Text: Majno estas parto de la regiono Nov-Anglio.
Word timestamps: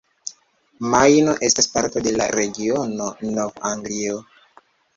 Majno 0.93 1.35
estas 1.49 1.69
parto 1.75 2.03
de 2.09 2.15
la 2.17 2.29
regiono 2.37 3.13
Nov-Anglio. 3.37 4.21